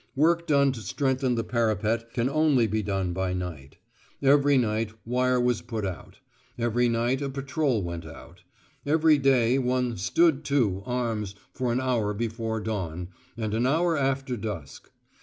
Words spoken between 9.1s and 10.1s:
day one